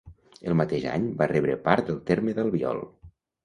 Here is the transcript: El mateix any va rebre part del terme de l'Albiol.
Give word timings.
El 0.51 0.55
mateix 0.61 0.87
any 0.93 1.05
va 1.21 1.29
rebre 1.33 1.59
part 1.69 1.87
del 1.93 2.03
terme 2.11 2.37
de 2.41 2.51
l'Albiol. 2.51 2.87